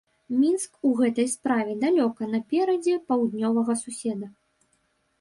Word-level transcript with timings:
Мінск 0.43 0.79
у 0.89 0.93
гэтай 1.01 1.27
справе 1.35 1.77
далёка 1.85 2.31
наперадзе 2.33 2.99
паўднёвага 3.13 3.81
суседа. 3.87 4.27